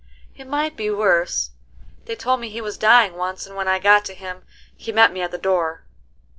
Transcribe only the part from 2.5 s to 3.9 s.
was dying once, and when I